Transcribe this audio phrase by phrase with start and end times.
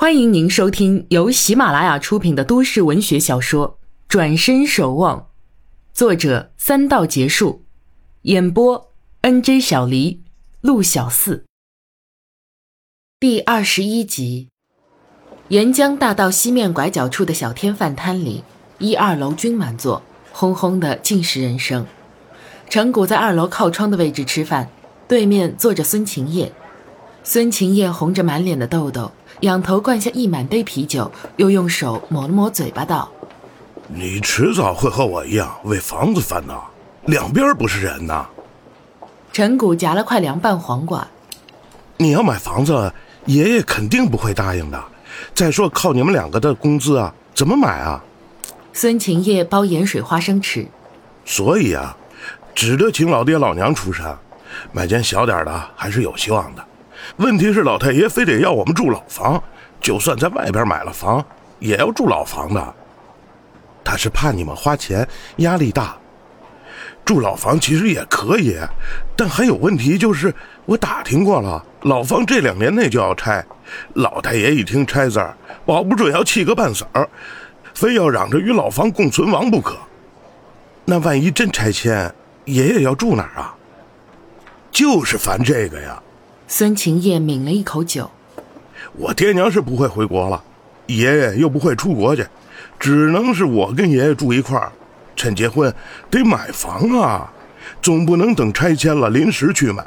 [0.00, 3.70] 欢迎您收听由喜马拉雅出品的都市文学小说
[4.06, 5.18] 《转身守望》，
[5.92, 7.64] 作者三道结束，
[8.22, 8.92] 演播
[9.22, 10.22] N J 小黎、
[10.60, 11.44] 陆小四。
[13.18, 14.50] 第二十一集，
[15.48, 18.44] 沿江大道西面拐角处的小天饭摊里，
[18.78, 21.84] 一二楼均满座，轰轰的尽是人声。
[22.70, 24.70] 陈谷在二楼靠窗的位置吃饭，
[25.08, 26.52] 对面坐着孙晴叶。
[27.24, 29.10] 孙晴叶红着满脸的痘痘。
[29.42, 33.08] 仰头灌下一满杯啤酒，又用手抹了抹嘴巴，道
[33.86, 36.68] ：“你迟早会和我一样为房子烦恼，
[37.04, 38.26] 两边不是人呐。”
[39.32, 41.06] 陈谷夹了块凉拌黄瓜
[41.98, 42.92] ：“你要买房子，
[43.26, 44.84] 爷爷肯定不会答应的。
[45.34, 48.02] 再说靠你们两个的工资啊，怎么买啊？”
[48.74, 50.66] 孙晴叶包盐水花生吃，
[51.24, 51.96] 所以啊，
[52.56, 54.18] 只得请老爹老娘出山，
[54.72, 56.64] 买间小点的还是有希望的。
[57.16, 59.42] 问题是老太爷非得要我们住老房，
[59.80, 61.24] 就算在外边买了房，
[61.58, 62.74] 也要住老房的。
[63.84, 65.96] 他是怕你们花钱压力大，
[67.04, 68.56] 住老房其实也可以，
[69.16, 70.32] 但还有问题就是，
[70.66, 73.44] 我打听过了，老房这两年内就要拆。
[73.94, 77.08] 老太爷一听拆字儿，保不准要气个半死儿，
[77.74, 79.76] 非要嚷着与老房共存亡不可。
[80.84, 83.54] 那万一真拆迁，爷爷要住哪儿啊？
[84.70, 86.02] 就是烦这个呀。
[86.50, 88.10] 孙晴叶抿了一口酒，
[88.94, 90.42] 我爹娘是不会回国了，
[90.86, 92.26] 爷爷又不会出国去，
[92.80, 94.72] 只能是我跟爷爷住一块儿。
[95.14, 95.72] 趁结婚
[96.10, 97.30] 得买房啊，
[97.82, 99.84] 总不能等拆迁了临时去买。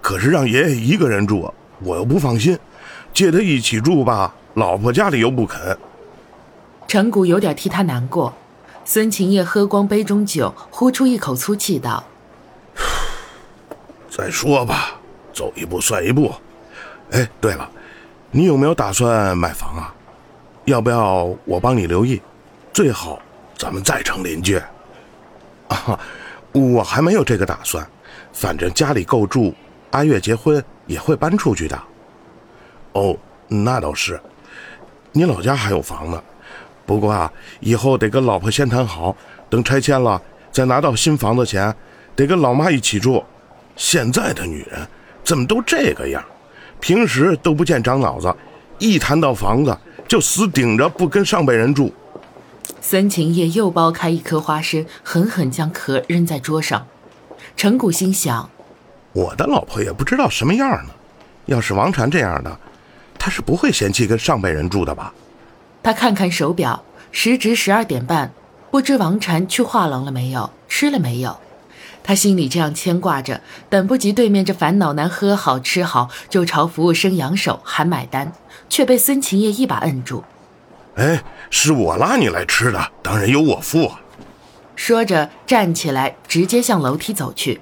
[0.00, 2.58] 可是让爷爷一个人住，我又不放心，
[3.14, 5.78] 借他一起住吧，老婆家里又不肯。
[6.88, 8.34] 陈谷有点替他难过。
[8.84, 12.02] 孙晴叶喝光杯中酒，呼出一口粗气道
[14.10, 14.95] ：“再说吧。”
[15.36, 16.32] 走一步算一步，
[17.10, 17.70] 哎，对了，
[18.30, 19.94] 你有没有打算买房啊？
[20.64, 22.22] 要不要我帮你留意？
[22.72, 23.20] 最好
[23.54, 24.56] 咱们再成邻居。
[25.68, 26.00] 啊，
[26.52, 27.86] 我还没有这个打算，
[28.32, 29.54] 反正家里够住，
[29.90, 31.78] 阿月结婚也会搬出去的。
[32.92, 33.14] 哦，
[33.46, 34.18] 那倒是，
[35.12, 36.22] 你老家还有房呢，
[36.86, 39.14] 不过啊，以后得跟老婆先谈好，
[39.50, 41.74] 等拆迁了再拿到新房子钱，
[42.14, 43.22] 得跟老妈一起住。
[43.76, 44.88] 现在的女人。
[45.26, 46.24] 怎么都这个样？
[46.78, 48.32] 平时都不见长脑子，
[48.78, 49.76] 一谈到房子
[50.06, 51.92] 就死顶着不跟上辈人住。
[52.80, 56.86] 孙晴夜又剥开一颗花生，狠狠将壳扔在桌上。
[57.56, 58.48] 陈谷心想：
[59.12, 60.92] 我的老婆也不知道什么样呢。
[61.46, 62.56] 要是王禅这样的，
[63.18, 65.12] 他是不会嫌弃跟上辈人住的吧？
[65.82, 68.30] 他看看手表，时值十二点半，
[68.70, 71.36] 不知王禅去画廊了没有，吃了没有。
[72.06, 78.32] 他心里这样牵挂着，等不及对面这烦恼男喝好吃好，就朝服务生扬手喊买单，
[78.68, 80.22] 却被孙晴叶一把摁住。
[80.94, 83.90] 哎，是我拉你来吃的，当然由我付。
[84.76, 87.60] 说着站起来，直接向楼梯走去。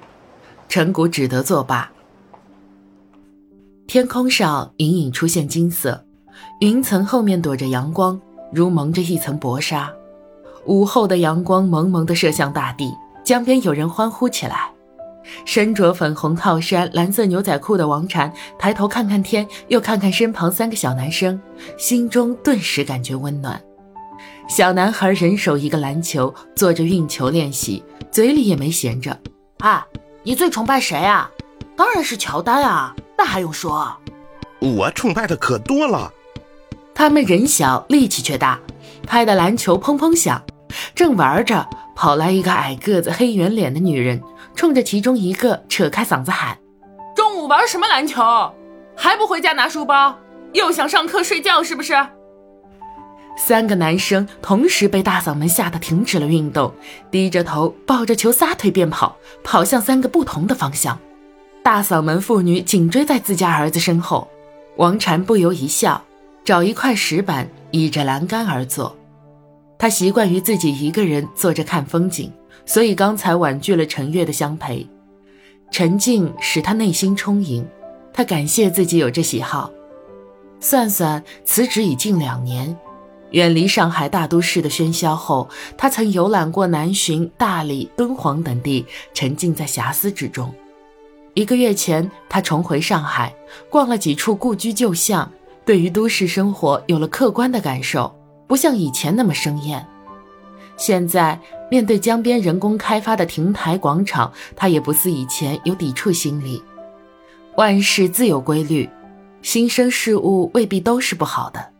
[0.69, 1.89] 陈谷只得作罢。
[3.87, 6.05] 天空上隐隐出现金色，
[6.59, 8.21] 云层后面躲着阳光，
[8.53, 9.91] 如蒙着一层薄纱。
[10.65, 12.93] 午后的阳光蒙蒙地射向大地。
[13.25, 14.69] 江边有人欢呼起来，
[15.45, 21.41] 身着粉红套衫、蓝色牛仔裤的王禅抬头看看天，又看看身旁三个小男生，
[21.75, 23.59] 心中顿时感觉温暖。
[24.47, 29.19] 小男孩人手一个篮球，做着运球练习，嘴里也没闲着。
[29.57, 29.87] 啊，
[30.21, 31.31] 你最崇拜谁啊？
[31.75, 33.91] 当然是乔丹啊，那还用说？
[34.59, 36.13] 我崇拜的可多了。
[36.93, 38.59] 他们人小力气却大，
[39.07, 40.39] 拍的篮球砰砰响，
[40.93, 41.67] 正玩着。
[41.95, 44.21] 跑来一个矮个子、黑圆脸的女人，
[44.53, 46.57] 冲着其中一个扯开嗓子喊
[47.15, 48.21] ：“中午玩什么篮球？
[48.95, 50.17] 还不回家拿书包？
[50.53, 51.93] 又想上课睡觉是不是？”
[53.37, 56.73] 三个男生同时被大嗓门吓得停止了运动，
[57.11, 60.97] 低着头抱着球撒腿便跑，跑向三个不同的方向。
[61.63, 64.27] 大嗓门妇女紧追在自家儿子身后，
[64.77, 66.01] 王禅不由一笑，
[66.43, 68.95] 找一块石板倚着栏杆而坐。
[69.77, 72.31] 他习惯于自己一个人坐着看风景，
[72.65, 74.87] 所以刚才婉拒了陈月的相陪。
[75.71, 77.67] 沉静使他内心充盈，
[78.13, 79.71] 他感谢自己有这喜好。
[80.59, 82.75] 算算辞职已近两年，
[83.31, 90.53] 远离上海大都市的喧嚣后，他曾游览过南浔、大理、敦煌等地，沉浸在遐思之中。
[91.33, 93.35] 一个月前，他重回上海，
[93.69, 95.29] 逛了几处故居旧巷，
[95.65, 98.15] 对于都市生活有了客观的感受。
[98.47, 99.85] 不像以前那么生厌，
[100.77, 101.39] 现在
[101.69, 106.63] 面对江边人工开发的亭台广场，他也不似以前有抵触心理。
[107.57, 108.89] 万事自有规律，
[109.41, 111.73] 新生事物未必都是不好的，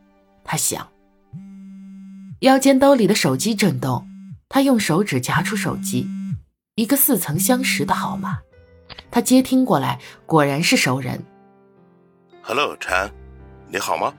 [0.43, 0.87] 他想。
[2.39, 4.07] 腰间兜里的手机震动，
[4.49, 6.07] 他用手指夹出手机，
[6.75, 8.39] 一个似曾相识的号码。
[9.11, 11.23] 他接听过来，果然是熟人。
[12.41, 13.11] Hello，陈，
[13.69, 14.13] 你好吗？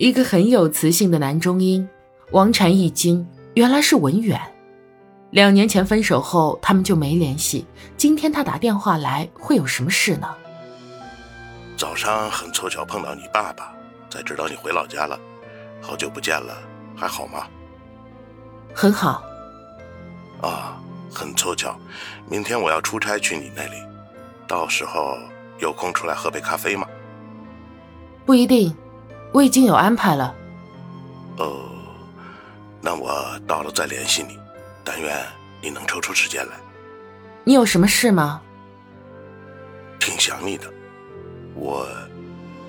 [0.00, 1.86] 一个很有磁性的男中音。
[2.30, 4.40] 王禅一惊，原来是文远。
[5.30, 7.66] 两年前分手后，他们就没联系。
[7.98, 10.26] 今天他打电话来，会有什么事呢？
[11.76, 13.74] 早上很凑巧碰到你爸爸，
[14.08, 15.20] 才知道你回老家了。
[15.82, 16.56] 好久不见了，
[16.96, 17.46] 还好吗？
[18.72, 19.22] 很好。
[20.40, 20.80] 啊，
[21.12, 21.78] 很凑巧，
[22.26, 23.76] 明天我要出差去你那里，
[24.46, 25.18] 到时候
[25.58, 26.86] 有空出来喝杯咖啡吗？
[28.24, 28.74] 不一定，
[29.32, 30.34] 我已经有安排了。
[31.38, 31.70] 哦，
[32.80, 34.38] 那我到了再联系你。
[34.82, 35.16] 但愿
[35.62, 36.54] 你能抽出时间来。
[37.44, 38.40] 你有什么事吗？
[40.00, 40.66] 挺想你的。
[41.54, 41.86] 我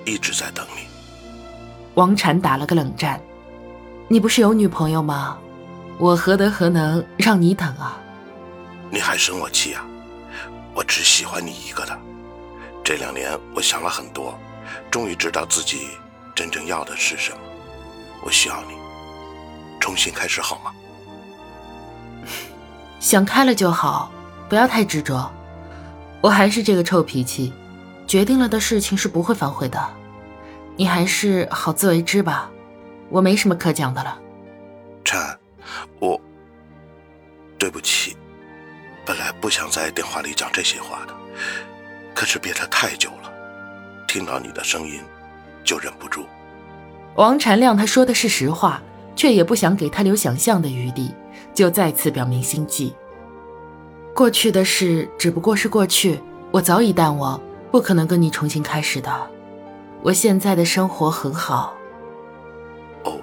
[0.04, 0.86] 一直在等你。
[1.94, 3.20] 王禅打了个冷战。
[4.08, 5.38] 你不是有女朋友吗？
[5.98, 7.98] 我何德何能让你等啊？
[8.90, 9.84] 你还生我气啊？
[10.74, 11.98] 我只喜欢你一个的。
[12.84, 14.38] 这两年我想了很多，
[14.90, 15.88] 终于知道自己
[16.34, 17.38] 真正要的是什么。
[18.22, 18.74] 我需要你，
[19.80, 20.72] 重新开始好吗？
[23.00, 24.10] 想开了就好，
[24.48, 25.30] 不要太执着。
[26.20, 27.52] 我还是这个臭脾气。
[28.04, 29.80] 决定了的事情是不会反悔的，
[30.76, 32.50] 你还是好自为之吧。
[33.08, 34.18] 我没什么可讲的了。
[35.02, 35.18] 陈，
[35.98, 36.20] 我
[37.58, 38.16] 对不起，
[39.06, 41.14] 本来不想在电话里讲这些话的，
[42.14, 43.32] 可是憋得太久了，
[44.06, 45.00] 听到你的声音
[45.64, 46.24] 就忍不住。
[47.16, 48.82] 王禅亮他说的是实话，
[49.14, 51.14] 却也不想给他留想象的余地，
[51.54, 52.94] 就再次表明心迹。
[54.14, 56.20] 过去的事只不过是过去，
[56.50, 57.40] 我早已淡忘。
[57.70, 59.10] 不可能跟你重新开始的，
[60.02, 61.72] 我现在的生活很好。
[63.04, 63.18] 哦，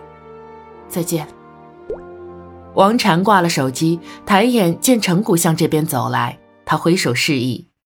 [0.87, 1.27] 再见。
[2.73, 7.68] 王禅挂了手机，抬眼见陈谷向这边走来，他挥手示意。